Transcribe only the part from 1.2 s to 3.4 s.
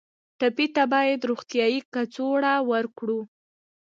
روغتیایي کڅوړه ورکړو.